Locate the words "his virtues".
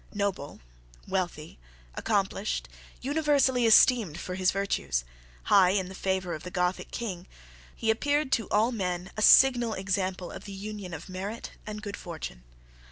4.33-5.03